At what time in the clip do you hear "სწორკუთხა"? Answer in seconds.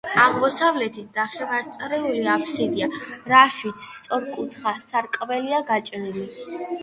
3.89-4.75